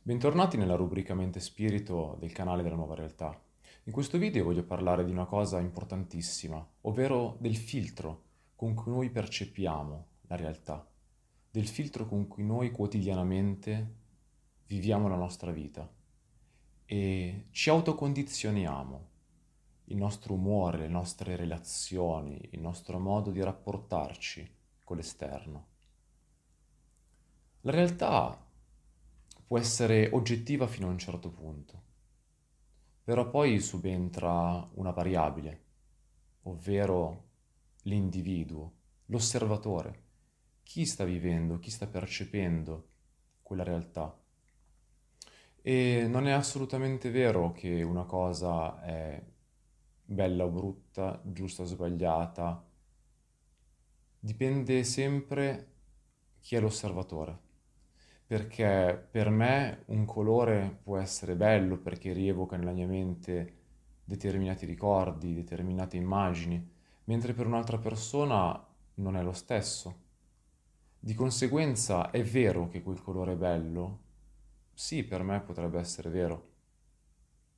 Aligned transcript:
Bentornati 0.00 0.56
nella 0.56 0.76
rubrica 0.76 1.14
Mente 1.14 1.40
Spirito 1.40 2.16
del 2.20 2.30
canale 2.30 2.62
della 2.62 2.76
Nuova 2.76 2.94
Realtà. 2.94 3.36
In 3.84 3.92
questo 3.92 4.16
video 4.16 4.44
voglio 4.44 4.62
parlare 4.62 5.04
di 5.04 5.10
una 5.10 5.24
cosa 5.24 5.58
importantissima, 5.58 6.64
ovvero 6.82 7.36
del 7.40 7.56
filtro 7.56 8.22
con 8.54 8.74
cui 8.74 8.92
noi 8.92 9.10
percepiamo 9.10 10.06
la 10.28 10.36
realtà, 10.36 10.88
del 11.50 11.66
filtro 11.66 12.06
con 12.06 12.28
cui 12.28 12.44
noi 12.44 12.70
quotidianamente 12.70 13.94
viviamo 14.68 15.08
la 15.08 15.16
nostra 15.16 15.50
vita 15.50 15.90
e 16.84 17.46
ci 17.50 17.70
autocondizioniamo 17.70 19.16
il 19.90 19.96
nostro 19.96 20.34
umore, 20.34 20.78
le 20.78 20.88
nostre 20.88 21.36
relazioni, 21.36 22.48
il 22.52 22.60
nostro 22.60 22.98
modo 22.98 23.30
di 23.30 23.42
rapportarci 23.42 24.56
con 24.84 24.96
l'esterno. 24.96 25.66
La 27.62 27.70
realtà 27.70 28.46
può 29.46 29.58
essere 29.58 30.10
oggettiva 30.12 30.66
fino 30.66 30.86
a 30.86 30.90
un 30.90 30.98
certo 30.98 31.30
punto, 31.30 31.82
però 33.02 33.28
poi 33.30 33.60
subentra 33.60 34.68
una 34.74 34.90
variabile, 34.90 35.62
ovvero 36.42 37.24
l'individuo, 37.82 38.72
l'osservatore, 39.06 40.02
chi 40.62 40.84
sta 40.84 41.04
vivendo, 41.04 41.58
chi 41.58 41.70
sta 41.70 41.86
percependo 41.86 42.88
quella 43.42 43.64
realtà. 43.64 44.14
E 45.62 46.06
non 46.06 46.26
è 46.26 46.32
assolutamente 46.32 47.10
vero 47.10 47.52
che 47.52 47.82
una 47.82 48.04
cosa 48.04 48.82
è 48.82 49.22
bella 50.10 50.44
o 50.44 50.48
brutta, 50.48 51.20
giusta 51.22 51.62
o 51.62 51.66
sbagliata, 51.66 52.64
dipende 54.18 54.82
sempre 54.84 55.72
chi 56.40 56.56
è 56.56 56.60
l'osservatore. 56.60 57.46
Perché 58.26 59.06
per 59.10 59.28
me 59.28 59.82
un 59.86 60.06
colore 60.06 60.78
può 60.82 60.96
essere 60.98 61.34
bello 61.36 61.78
perché 61.78 62.12
rievoca 62.12 62.56
nella 62.56 62.72
mia 62.72 62.86
mente 62.86 63.56
determinati 64.04 64.64
ricordi, 64.64 65.34
determinate 65.34 65.96
immagini, 65.98 66.66
mentre 67.04 67.34
per 67.34 67.46
un'altra 67.46 67.78
persona 67.78 68.66
non 68.94 69.16
è 69.16 69.22
lo 69.22 69.32
stesso. 69.32 70.06
Di 70.98 71.12
conseguenza 71.14 72.10
è 72.10 72.22
vero 72.24 72.68
che 72.68 72.82
quel 72.82 73.02
colore 73.02 73.32
è 73.32 73.36
bello? 73.36 73.98
Sì, 74.72 75.04
per 75.04 75.22
me 75.22 75.40
potrebbe 75.40 75.78
essere 75.78 76.08
vero, 76.08 76.48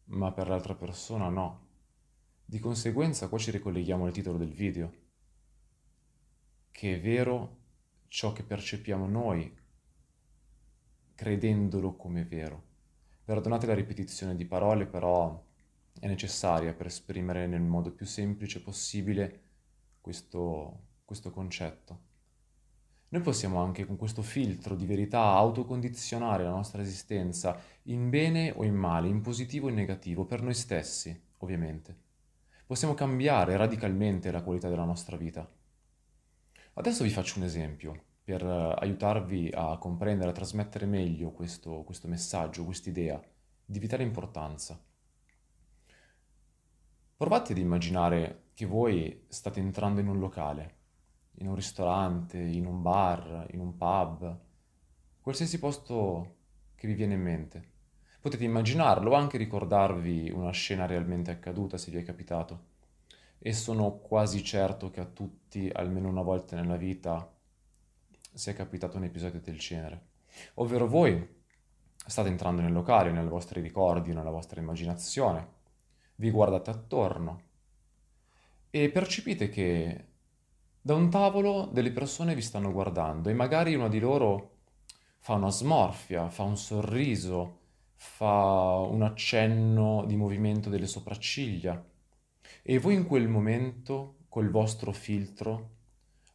ma 0.07 0.33
per 0.33 0.49
l'altra 0.49 0.75
persona 0.75 1.29
no. 1.29 1.69
Di 2.51 2.59
conseguenza 2.59 3.29
qua 3.29 3.39
ci 3.39 3.53
ricolleghiamo 3.53 4.07
al 4.07 4.11
titolo 4.11 4.37
del 4.37 4.53
video, 4.53 4.93
che 6.73 6.97
è 6.97 7.01
vero 7.01 7.59
ciò 8.09 8.33
che 8.33 8.43
percepiamo 8.43 9.07
noi, 9.07 9.57
credendolo 11.15 11.95
come 11.95 12.25
vero. 12.25 12.65
Perdonate 13.23 13.67
la 13.67 13.75
ripetizione 13.75 14.35
di 14.35 14.47
parole, 14.47 14.87
però 14.87 15.41
è 16.01 16.09
necessaria 16.09 16.75
per 16.75 16.87
esprimere 16.87 17.47
nel 17.47 17.63
modo 17.63 17.93
più 17.93 18.05
semplice 18.05 18.61
possibile 18.61 19.43
questo, 20.01 20.87
questo 21.05 21.31
concetto. 21.31 22.01
Noi 23.11 23.21
possiamo 23.23 23.63
anche 23.63 23.87
con 23.87 23.95
questo 23.95 24.23
filtro 24.23 24.75
di 24.75 24.87
verità 24.87 25.21
autocondizionare 25.21 26.43
la 26.43 26.51
nostra 26.51 26.83
esistenza 26.83 27.57
in 27.85 28.11
bene 28.11 28.51
o 28.51 28.65
in 28.65 28.75
male, 28.75 29.07
in 29.07 29.21
positivo 29.21 29.67
o 29.67 29.69
in 29.69 29.77
negativo, 29.77 30.25
per 30.25 30.43
noi 30.43 30.55
stessi, 30.55 31.17
ovviamente 31.37 32.09
possiamo 32.71 32.95
cambiare 32.95 33.57
radicalmente 33.57 34.31
la 34.31 34.45
qualità 34.45 34.69
della 34.69 34.85
nostra 34.85 35.17
vita. 35.17 35.45
Adesso 36.75 37.03
vi 37.03 37.11
faccio 37.11 37.41
un 37.41 37.45
esempio 37.45 38.05
per 38.23 38.45
eh, 38.45 38.75
aiutarvi 38.79 39.51
a 39.53 39.77
comprendere, 39.77 40.31
a 40.31 40.33
trasmettere 40.33 40.87
meglio 40.87 41.33
questo, 41.33 41.83
questo 41.83 42.07
messaggio, 42.07 42.65
quest'idea 42.65 43.21
di 43.65 43.79
vitale 43.81 44.05
importanza. 44.05 44.81
Provate 47.17 47.51
ad 47.51 47.59
immaginare 47.59 48.51
che 48.55 48.67
voi 48.67 49.25
state 49.27 49.59
entrando 49.59 50.01
in 50.01 50.07
un 50.07 50.21
locale, 50.21 50.75
in 51.39 51.49
un 51.49 51.57
ristorante, 51.57 52.39
in 52.39 52.67
un 52.67 52.83
bar, 52.83 53.49
in 53.51 53.59
un 53.59 53.77
pub, 53.77 54.41
qualsiasi 55.21 55.59
posto 55.59 56.37
che 56.77 56.87
vi 56.87 56.95
viene 56.95 57.15
in 57.15 57.23
mente. 57.23 57.71
Potete 58.21 58.45
immaginarlo 58.45 59.13
o 59.13 59.15
anche 59.15 59.39
ricordarvi 59.39 60.31
una 60.31 60.51
scena 60.51 60.85
realmente 60.87 61.31
accaduta 61.31 61.79
se 61.79 61.91
vi 61.91 61.99
è 61.99 62.03
capitato. 62.03 62.69
E 63.39 63.53
sono 63.55 63.93
quasi 63.93 64.45
certo 64.45 64.91
che 64.91 65.01
a 65.01 65.07
tutti, 65.07 65.71
almeno 65.73 66.09
una 66.09 66.21
volta 66.21 66.55
nella 66.55 66.77
vita, 66.77 67.33
sia 68.33 68.53
capitato 68.53 68.99
un 68.99 69.05
episodio 69.05 69.41
del 69.41 69.59
genere. 69.59 70.09
Ovvero 70.55 70.87
voi 70.87 71.39
state 72.07 72.29
entrando 72.29 72.61
nel 72.61 72.73
locale, 72.73 73.11
nei 73.11 73.27
vostri 73.27 73.61
ricordi, 73.61 74.13
nella 74.13 74.31
vostra 74.31 74.61
immaginazione, 74.61 75.59
vi 76.17 76.31
guardate 76.31 76.71
attorno 76.71 77.43
e 78.71 78.91
percepite 78.91 79.49
che 79.49 80.05
da 80.81 80.95
un 80.95 81.11
tavolo 81.11 81.69
delle 81.73 81.91
persone 81.91 82.35
vi 82.35 82.43
stanno 82.43 82.71
guardando 82.73 83.29
e 83.29 83.35
magari 83.35 83.75
una 83.75 83.89
di 83.89 83.99
loro 83.99 84.59
fa 85.19 85.35
una 85.35 85.51
smorfia, 85.51 86.29
fa 86.29 86.43
un 86.43 86.57
sorriso, 86.57 87.60
fa 88.03 88.79
un 88.89 89.03
accenno 89.03 90.07
di 90.07 90.17
movimento 90.17 90.71
delle 90.71 90.87
sopracciglia 90.87 91.85
e 92.63 92.79
voi 92.79 92.95
in 92.95 93.07
quel 93.07 93.29
momento, 93.29 94.21
col 94.31 94.49
vostro 94.49 94.91
filtro, 94.91 95.71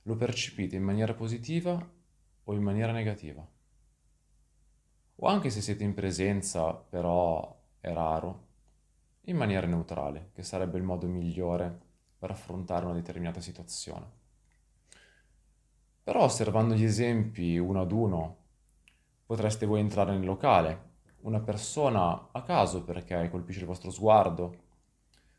lo 0.03 0.15
percepite 0.15 0.75
in 0.75 0.83
maniera 0.83 1.15
positiva 1.15 1.91
o 2.43 2.53
in 2.53 2.61
maniera 2.61 2.91
negativa. 2.91 3.43
O 5.15 5.27
anche 5.27 5.49
se 5.49 5.59
siete 5.59 5.83
in 5.83 5.95
presenza, 5.95 6.71
però 6.71 7.59
è 7.79 7.91
raro, 7.91 8.43
in 9.21 9.35
maniera 9.35 9.65
neutrale, 9.65 10.29
che 10.33 10.43
sarebbe 10.43 10.77
il 10.77 10.83
modo 10.83 11.07
migliore 11.07 11.79
per 12.19 12.29
affrontare 12.29 12.85
una 12.85 12.93
determinata 12.93 13.41
situazione. 13.41 14.05
Però 16.03 16.21
osservando 16.21 16.75
gli 16.75 16.83
esempi 16.83 17.57
uno 17.57 17.81
ad 17.81 17.91
uno, 17.91 18.37
potreste 19.25 19.65
voi 19.65 19.79
entrare 19.79 20.11
nel 20.11 20.25
locale 20.25 20.93
una 21.25 21.39
persona 21.39 22.29
a 22.31 22.41
caso 22.43 22.83
perché 22.83 23.29
colpisce 23.29 23.61
il 23.61 23.65
vostro 23.65 23.89
sguardo, 23.89 24.63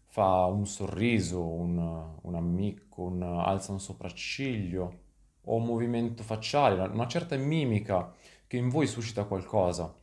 fa 0.07 0.45
un 0.47 0.67
sorriso, 0.67 1.45
un, 1.45 2.15
un 2.21 2.35
ammicco, 2.35 3.03
un, 3.03 3.23
alza 3.23 3.73
un 3.73 3.81
sopracciglio 3.81 5.05
o 5.43 5.57
un 5.57 5.65
movimento 5.65 6.23
facciale, 6.23 6.81
una 6.89 7.07
certa 7.07 7.37
mimica 7.37 8.13
che 8.47 8.57
in 8.57 8.69
voi 8.69 8.87
suscita 8.87 9.25
qualcosa. 9.25 9.95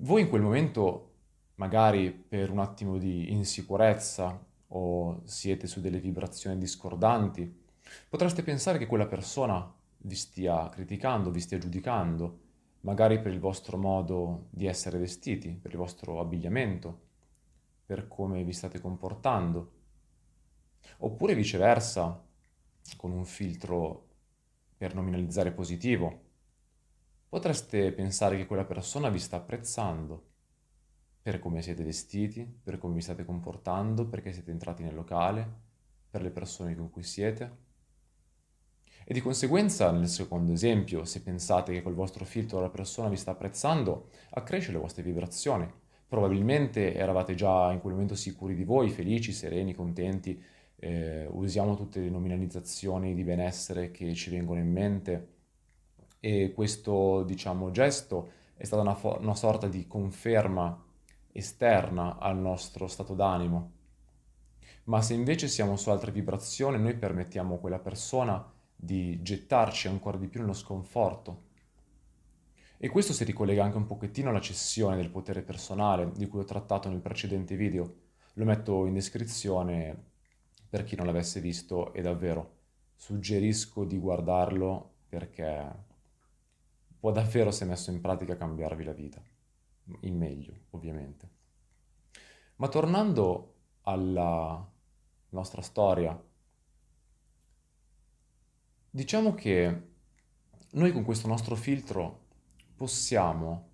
Voi 0.00 0.22
in 0.22 0.28
quel 0.28 0.42
momento, 0.42 1.12
magari 1.56 2.10
per 2.10 2.50
un 2.50 2.60
attimo 2.60 2.96
di 2.96 3.30
insicurezza 3.32 4.42
o 4.68 5.20
siete 5.24 5.66
su 5.66 5.80
delle 5.80 5.98
vibrazioni 5.98 6.56
discordanti, 6.56 7.66
potreste 8.08 8.42
pensare 8.42 8.78
che 8.78 8.86
quella 8.86 9.06
persona 9.06 9.70
vi 9.98 10.14
stia 10.14 10.68
criticando, 10.70 11.30
vi 11.30 11.40
stia 11.40 11.58
giudicando 11.58 12.46
magari 12.80 13.20
per 13.20 13.32
il 13.32 13.40
vostro 13.40 13.76
modo 13.76 14.46
di 14.50 14.66
essere 14.66 14.98
vestiti, 14.98 15.50
per 15.50 15.72
il 15.72 15.78
vostro 15.78 16.20
abbigliamento, 16.20 17.06
per 17.84 18.08
come 18.08 18.44
vi 18.44 18.52
state 18.52 18.80
comportando. 18.80 19.72
Oppure 20.98 21.34
viceversa, 21.34 22.24
con 22.96 23.12
un 23.12 23.24
filtro 23.24 24.06
per 24.76 24.94
nominalizzare 24.94 25.52
positivo, 25.52 26.26
potreste 27.28 27.92
pensare 27.92 28.36
che 28.36 28.46
quella 28.46 28.64
persona 28.64 29.08
vi 29.08 29.18
sta 29.18 29.36
apprezzando 29.36 30.26
per 31.20 31.40
come 31.40 31.60
siete 31.60 31.84
vestiti, 31.84 32.42
per 32.44 32.78
come 32.78 32.94
vi 32.94 33.02
state 33.02 33.24
comportando, 33.24 34.06
perché 34.06 34.32
siete 34.32 34.50
entrati 34.50 34.82
nel 34.82 34.94
locale, 34.94 35.46
per 36.08 36.22
le 36.22 36.30
persone 36.30 36.74
con 36.74 36.90
cui 36.90 37.02
siete. 37.02 37.66
E 39.10 39.14
di 39.14 39.22
conseguenza, 39.22 39.90
nel 39.90 40.06
secondo 40.06 40.52
esempio, 40.52 41.06
se 41.06 41.22
pensate 41.22 41.72
che 41.72 41.80
col 41.80 41.94
vostro 41.94 42.26
filtro 42.26 42.60
la 42.60 42.68
persona 42.68 43.08
vi 43.08 43.16
sta 43.16 43.30
apprezzando, 43.30 44.10
accresce 44.32 44.70
le 44.70 44.76
vostre 44.76 45.02
vibrazioni. 45.02 45.66
Probabilmente 46.06 46.94
eravate 46.94 47.34
già 47.34 47.72
in 47.72 47.80
quel 47.80 47.94
momento 47.94 48.14
sicuri 48.14 48.54
di 48.54 48.64
voi, 48.64 48.90
felici, 48.90 49.32
sereni, 49.32 49.72
contenti, 49.72 50.38
eh, 50.76 51.26
usiamo 51.30 51.74
tutte 51.74 52.00
le 52.00 52.10
nominalizzazioni 52.10 53.14
di 53.14 53.24
benessere 53.24 53.90
che 53.90 54.12
ci 54.12 54.28
vengono 54.28 54.60
in 54.60 54.70
mente 54.70 55.28
e 56.20 56.52
questo, 56.54 57.22
diciamo, 57.22 57.70
gesto 57.70 58.32
è 58.56 58.64
stata 58.64 58.82
una, 58.82 58.94
fo- 58.94 59.16
una 59.22 59.34
sorta 59.34 59.68
di 59.68 59.86
conferma 59.86 60.84
esterna 61.32 62.18
al 62.18 62.36
nostro 62.36 62.86
stato 62.86 63.14
d'animo. 63.14 63.72
Ma 64.84 65.00
se 65.00 65.14
invece 65.14 65.48
siamo 65.48 65.76
su 65.76 65.88
altre 65.88 66.12
vibrazioni, 66.12 66.78
noi 66.78 66.94
permettiamo 66.94 67.54
a 67.54 67.58
quella 67.58 67.78
persona 67.78 68.52
di 68.80 69.20
gettarci 69.22 69.88
ancora 69.88 70.16
di 70.16 70.28
più 70.28 70.40
nello 70.40 70.52
sconforto. 70.52 71.46
E 72.76 72.88
questo 72.88 73.12
si 73.12 73.24
ricollega 73.24 73.64
anche 73.64 73.76
un 73.76 73.86
pochettino 73.86 74.30
alla 74.30 74.40
cessione 74.40 74.94
del 74.94 75.10
potere 75.10 75.42
personale 75.42 76.12
di 76.12 76.28
cui 76.28 76.40
ho 76.40 76.44
trattato 76.44 76.88
nel 76.88 77.00
precedente 77.00 77.56
video. 77.56 77.94
Lo 78.34 78.44
metto 78.44 78.86
in 78.86 78.94
descrizione 78.94 80.04
per 80.68 80.84
chi 80.84 80.94
non 80.94 81.06
l'avesse 81.06 81.40
visto 81.40 81.92
e 81.92 82.02
davvero 82.02 82.56
suggerisco 82.94 83.84
di 83.84 83.98
guardarlo 83.98 84.92
perché 85.08 85.86
può 87.00 87.10
davvero, 87.10 87.50
se 87.50 87.64
messo 87.64 87.90
in 87.90 88.00
pratica, 88.00 88.36
cambiarvi 88.36 88.84
la 88.84 88.92
vita, 88.92 89.20
in 90.00 90.16
meglio, 90.16 90.52
ovviamente. 90.70 91.28
Ma 92.56 92.68
tornando 92.68 93.54
alla 93.82 94.64
nostra 95.30 95.62
storia, 95.62 96.20
diciamo 98.90 99.34
che 99.34 99.82
noi 100.72 100.92
con 100.92 101.04
questo 101.04 101.28
nostro 101.28 101.54
filtro 101.54 102.26
possiamo, 102.74 103.68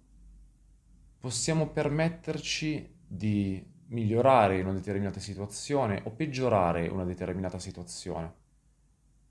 possiamo 1.18 1.68
permetterci 1.68 2.94
di 3.06 3.72
migliorare 3.88 4.62
una 4.62 4.72
determinata 4.72 5.20
situazione 5.20 6.00
o 6.04 6.10
peggiorare 6.10 6.88
una 6.88 7.04
determinata 7.04 7.58
situazione 7.58 8.42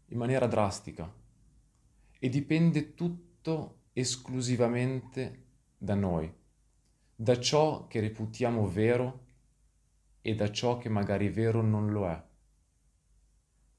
in 0.08 0.18
maniera 0.18 0.46
drastica 0.48 1.12
e 2.20 2.30
dipende 2.30 2.94
tutto 2.94 3.80
esclusivamente 3.94 5.46
da 5.78 5.96
noi, 5.96 6.32
da 7.16 7.40
ciò 7.40 7.88
che 7.88 8.00
reputiamo 8.00 8.68
vero 8.68 9.26
e 10.22 10.36
da 10.36 10.52
ciò 10.52 10.78
che 10.78 10.90
magari 10.90 11.30
vero 11.30 11.62
non 11.62 11.92
lo 11.92 12.10
è. 12.10 12.24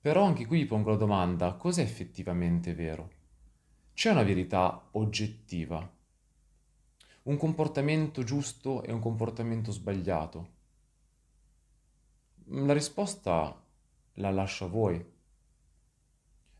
Però 0.05 0.23
anche 0.23 0.45
qui 0.45 0.59
vi 0.59 0.67
pongo 0.67 0.91
la 0.91 0.97
domanda, 0.97 1.55
cos'è 1.55 1.81
effettivamente 1.81 2.75
vero? 2.75 3.11
C'è 3.95 4.11
una 4.11 4.23
verità 4.23 4.91
oggettiva? 4.91 5.91
Un 7.23 7.37
comportamento 7.39 8.23
giusto 8.23 8.83
e 8.83 8.93
un 8.93 9.01
comportamento 9.01 9.73
sbagliato? 9.73 10.49
La 12.49 12.75
risposta 12.75 13.65
la 14.17 14.31
lascio 14.31 14.67
a 14.67 14.69
voi. 14.69 15.03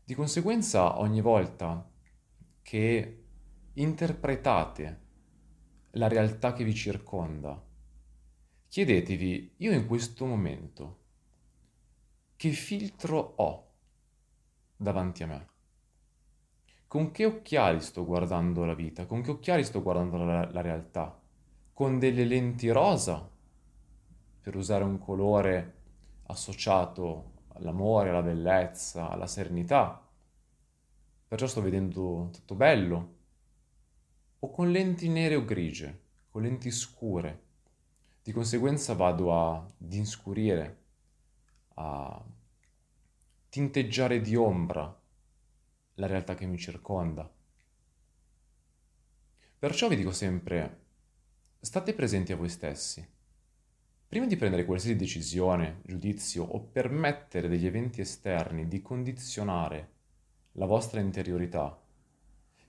Di 0.03 0.15
conseguenza, 0.15 0.99
ogni 0.99 1.21
volta 1.21 1.87
che 2.63 3.25
interpretate 3.73 5.01
la 5.91 6.07
realtà 6.07 6.53
che 6.53 6.63
vi 6.63 6.73
circonda, 6.73 7.63
chiedetevi, 8.69 9.53
io 9.57 9.71
in 9.71 9.85
questo 9.85 10.25
momento, 10.25 11.03
che 12.35 12.51
filtro 12.51 13.33
ho 13.37 13.67
davanti 14.75 15.23
a 15.23 15.27
me? 15.27 15.47
Con 16.87 17.11
che 17.11 17.25
occhiali 17.25 17.79
sto 17.81 18.05
guardando 18.05 18.65
la 18.65 18.73
vita? 18.73 19.05
Con 19.05 19.21
che 19.21 19.31
occhiali 19.31 19.63
sto 19.63 19.81
guardando 19.81 20.17
la, 20.17 20.49
la 20.51 20.61
realtà? 20.61 21.19
Con 21.73 21.99
delle 21.99 22.25
lenti 22.25 22.69
rosa, 22.69 23.29
per 24.41 24.55
usare 24.55 24.83
un 24.83 24.99
colore 24.99 25.73
associato 26.27 27.31
all'amore, 27.53 28.09
alla 28.09 28.21
bellezza, 28.21 29.09
alla 29.09 29.27
serenità. 29.27 30.01
Perciò 31.27 31.47
sto 31.47 31.61
vedendo 31.61 32.29
tutto 32.31 32.55
bello, 32.55 33.13
o 34.39 34.51
con 34.51 34.71
lenti 34.71 35.09
nere 35.09 35.35
o 35.35 35.43
grigie, 35.43 36.01
con 36.29 36.43
lenti 36.43 36.69
scure. 36.69 37.43
Di 38.21 38.31
conseguenza 38.31 38.93
vado 38.93 39.33
ad 39.33 39.93
inscurire, 39.93 40.83
a 41.75 42.23
tinteggiare 43.49 44.21
di 44.21 44.35
ombra 44.35 45.01
la 45.95 46.07
realtà 46.07 46.35
che 46.35 46.45
mi 46.45 46.57
circonda. 46.57 47.31
Perciò 49.57 49.87
vi 49.87 49.95
dico 49.95 50.11
sempre, 50.11 50.83
state 51.59 51.93
presenti 51.93 52.31
a 52.33 52.35
voi 52.35 52.49
stessi. 52.49 53.07
Prima 54.07 54.25
di 54.25 54.35
prendere 54.35 54.65
qualsiasi 54.65 54.95
decisione, 54.95 55.81
giudizio 55.85 56.43
o 56.43 56.59
permettere 56.59 57.47
degli 57.47 57.65
eventi 57.65 58.01
esterni 58.01 58.67
di 58.67 58.81
condizionare 58.81 59.93
la 60.53 60.65
vostra 60.65 60.99
interiorità, 60.99 61.79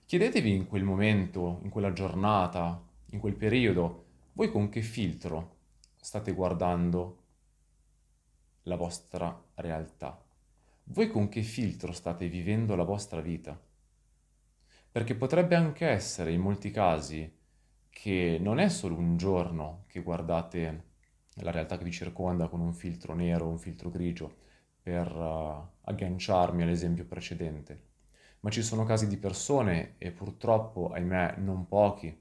Chiedetevi 0.07 0.55
in 0.55 0.67
quel 0.67 0.85
momento, 0.85 1.59
in 1.63 1.69
quella 1.69 1.91
giornata, 1.91 2.81
in 3.09 3.19
quel 3.19 3.35
periodo, 3.35 4.05
voi 4.31 4.49
con 4.49 4.69
che 4.69 4.81
filtro 4.81 5.55
state 5.97 6.31
guardando 6.31 7.16
la 8.67 8.75
vostra 8.75 9.35
realtà? 9.55 10.23
Voi 10.83 11.09
con 11.09 11.27
che 11.29 11.41
filtro 11.41 11.91
state 11.91 12.27
vivendo 12.27 12.75
la 12.75 12.83
vostra 12.83 13.21
vita? 13.21 13.59
Perché 14.91 15.15
potrebbe 15.15 15.55
anche 15.55 15.87
essere 15.87 16.31
in 16.31 16.41
molti 16.41 16.69
casi 16.71 17.35
che 17.89 18.37
non 18.39 18.59
è 18.59 18.69
solo 18.69 18.95
un 18.95 19.17
giorno 19.17 19.85
che 19.87 20.01
guardate 20.01 20.85
la 21.41 21.51
realtà 21.51 21.77
che 21.77 21.83
vi 21.83 21.91
circonda 21.91 22.47
con 22.47 22.59
un 22.59 22.73
filtro 22.73 23.13
nero, 23.13 23.47
un 23.47 23.57
filtro 23.57 23.89
grigio, 23.89 24.45
per 24.81 25.13
uh, 25.13 25.67
agganciarmi 25.81 26.63
all'esempio 26.63 27.05
precedente 27.05 27.87
ma 28.41 28.49
ci 28.49 28.61
sono 28.61 28.83
casi 28.83 29.07
di 29.07 29.17
persone, 29.17 29.95
e 29.97 30.11
purtroppo, 30.11 30.89
ahimè, 30.89 31.35
non 31.39 31.67
pochi, 31.67 32.17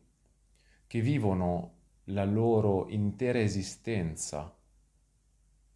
che 0.87 1.01
vivono 1.01 1.75
la 2.05 2.25
loro 2.25 2.89
intera 2.89 3.39
esistenza 3.39 4.56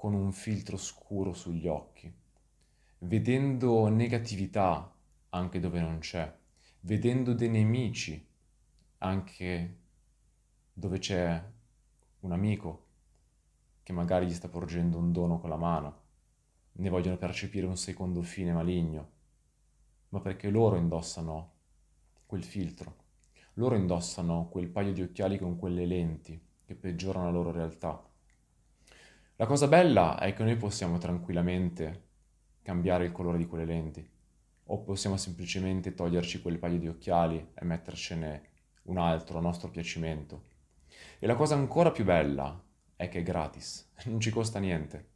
con 0.01 0.15
un 0.15 0.33
filtro 0.33 0.79
scuro 0.79 1.35
sugli 1.35 1.67
occhi, 1.67 2.11
vedendo 3.01 3.87
negatività 3.89 4.91
anche 5.29 5.61
dove 5.61 5.79
non 5.79 5.99
c'è, 5.99 6.35
vedendo 6.81 7.35
dei 7.35 7.51
nemici 7.51 8.27
anche 8.97 9.77
dove 10.73 10.99
c'è 10.99 11.45
un 12.21 12.33
amico 12.33 12.87
che 13.83 13.93
magari 13.93 14.25
gli 14.25 14.33
sta 14.33 14.49
porgendo 14.49 14.97
un 14.97 15.13
dono 15.13 15.39
con 15.39 15.51
la 15.51 15.59
mano, 15.59 16.01
ne 16.73 16.89
vogliono 16.89 17.19
percepire 17.19 17.67
un 17.67 17.77
secondo 17.77 18.23
fine 18.23 18.55
maligno. 18.55 19.11
Ma 20.09 20.21
perché 20.21 20.49
loro 20.49 20.77
indossano 20.77 21.53
quel 22.25 22.43
filtro, 22.43 22.97
loro 23.55 23.75
indossano 23.75 24.49
quel 24.49 24.69
paio 24.69 24.95
di 24.95 25.03
occhiali 25.03 25.39
con 25.39 25.59
quelle 25.59 25.85
lenti 25.85 26.41
che 26.65 26.75
peggiorano 26.75 27.27
la 27.27 27.33
loro 27.33 27.51
realtà. 27.51 28.03
La 29.41 29.47
cosa 29.47 29.69
bella 29.69 30.19
è 30.19 30.35
che 30.35 30.43
noi 30.43 30.55
possiamo 30.57 30.99
tranquillamente 30.99 32.09
cambiare 32.61 33.07
il 33.07 33.13
colore 33.13 33.39
di 33.39 33.47
quelle 33.47 33.65
lenti, 33.65 34.07
o 34.65 34.83
possiamo 34.83 35.17
semplicemente 35.17 35.95
toglierci 35.95 36.43
quel 36.43 36.59
paio 36.59 36.79
di 36.79 36.89
occhiali 36.89 37.53
e 37.55 37.65
mettercene 37.65 38.43
un 38.83 38.99
altro 38.99 39.39
a 39.39 39.41
nostro 39.41 39.71
piacimento. 39.71 40.43
E 41.19 41.27
la 41.27 41.37
cosa 41.37 41.55
ancora 41.55 41.91
più 41.91 42.05
bella 42.05 42.63
è 42.95 43.09
che 43.09 43.21
è 43.21 43.23
gratis, 43.23 43.93
non 44.05 44.21
ci 44.21 44.29
costa 44.29 44.59
niente. 44.59 45.09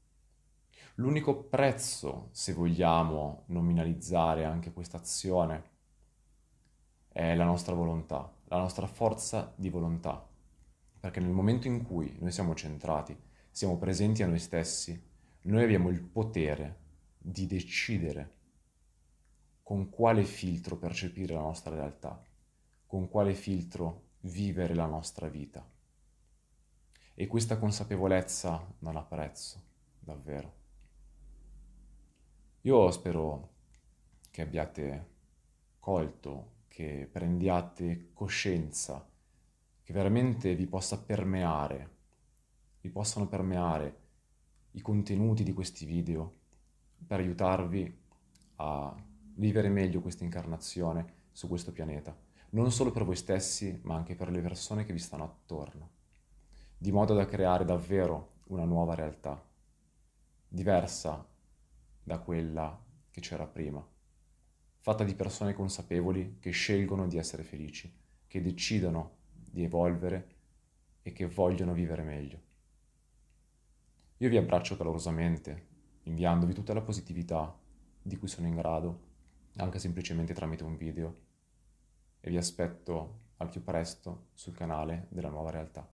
L'unico 0.95 1.43
prezzo, 1.43 2.29
se 2.31 2.55
vogliamo 2.55 3.43
nominalizzare 3.49 4.47
anche 4.47 4.73
questa 4.73 4.97
azione, 4.97 5.65
è 7.09 7.35
la 7.35 7.45
nostra 7.45 7.75
volontà, 7.75 8.33
la 8.45 8.57
nostra 8.57 8.87
forza 8.87 9.53
di 9.55 9.69
volontà. 9.69 10.27
Perché 10.99 11.21
nel 11.21 11.33
momento 11.33 11.67
in 11.67 11.83
cui 11.83 12.17
noi 12.21 12.33
siamo 12.33 12.55
centrati, 12.55 13.33
siamo 13.55 13.79
presenti 13.79 14.25
a 14.25 14.27
noi 14.27 14.41
stessi, 14.41 15.01
noi 15.43 15.63
abbiamo 15.63 15.89
il 15.89 16.03
potere 16.03 16.81
di 17.17 17.47
decidere 17.47 18.33
con 19.63 19.91
quale 19.91 20.25
filtro 20.25 20.77
percepire 20.77 21.35
la 21.35 21.43
nostra 21.43 21.73
realtà, 21.73 22.21
con 22.85 23.09
quale 23.09 23.33
filtro 23.33 24.09
vivere 24.23 24.75
la 24.75 24.87
nostra 24.87 25.29
vita. 25.29 25.65
E 27.15 27.27
questa 27.29 27.57
consapevolezza 27.57 28.75
non 28.81 28.97
ha 28.97 29.05
prezzo, 29.05 29.63
davvero. 30.01 30.53
Io 32.63 32.91
spero 32.91 33.51
che 34.33 34.43
abbiate 34.43 35.11
colto, 35.79 36.55
che 36.67 37.09
prendiate 37.11 38.11
coscienza, 38.13 39.09
che 39.81 39.93
veramente 39.93 40.57
vi 40.57 40.67
possa 40.67 41.01
permeare, 41.01 41.94
vi 42.85 42.91
possano 42.91 43.27
permeare 43.27 44.01
i 44.73 44.83
contenuti 44.83 45.43
di 45.43 45.55
questi 45.55 45.87
video 45.87 46.41
per 47.07 47.19
aiutarvi 47.19 47.99
a 48.57 48.95
vivere 49.37 49.71
meglio 49.71 50.03
questa 50.03 50.23
incarnazione 50.23 51.23
su 51.33 51.49
questo 51.49 51.73
pianeta, 51.73 52.15
non 52.51 52.71
solo 52.71 52.91
per 52.91 53.05
voi 53.05 53.17
stessi, 53.17 53.81
ma 53.85 53.95
anche 53.95 54.15
per 54.15 54.31
le 54.31 54.43
persone 54.43 54.85
che 54.85 54.93
vi 54.93 54.99
stanno 54.99 55.25
attorno, 55.25 55.91
di 56.77 56.93
modo 56.93 57.15
da 57.15 57.25
creare 57.25 57.65
davvero 57.65 58.33
una 58.49 58.65
nuova 58.65 58.95
realtà, 58.95 59.43
diversa 60.47 61.27
da 62.03 62.19
quella 62.19 62.79
che 63.11 63.21
c'era 63.23 63.47
prima, 63.47 63.83
fatta 64.81 65.05
di 65.05 65.15
persone 65.15 65.55
consapevoli 65.55 66.37
che 66.39 66.51
scelgono 66.51 67.07
di 67.07 67.17
essere 67.17 67.45
felici, 67.45 67.91
che 68.27 68.43
decidono 68.43 69.13
di 69.33 69.65
evolvere 69.65 70.33
e 71.01 71.13
che 71.13 71.27
vogliono 71.27 71.73
vivere 71.73 72.03
meglio. 72.03 72.53
Io 74.25 74.31
vi 74.31 74.39
abbraccio 74.39 74.79
calorosamente, 74.79 75.67
inviandovi 76.05 76.55
tutta 76.55 76.73
la 76.73 76.81
positività 76.81 77.55
di 78.01 78.17
cui 78.17 78.27
sono 78.27 78.47
in 78.47 78.55
grado, 78.55 79.01
anche 79.57 79.79
semplicemente 79.79 80.33
tramite 80.33 80.65
un 80.65 80.79
video, 80.79 81.15
e 82.21 82.31
vi 82.31 82.39
aspetto 82.39 83.19
al 83.37 83.51
più 83.51 83.63
presto 83.63 84.29
sul 84.33 84.55
canale 84.55 85.09
della 85.11 85.29
nuova 85.29 85.51
realtà. 85.51 85.87